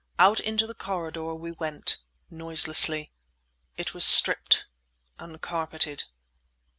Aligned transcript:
Out 0.17 0.39
into 0.39 0.65
the 0.65 0.73
corridor 0.73 1.35
we 1.35 1.51
went, 1.51 1.97
noiselessly. 2.31 3.11
It 3.77 3.93
was 3.93 4.03
stripped, 4.03 4.65
uncarpeted. 5.19 6.05